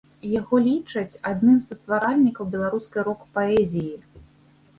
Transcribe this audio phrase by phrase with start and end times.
[0.39, 3.95] Яго лічаць адным са стваральнікаў беларускай рок-паэзіі.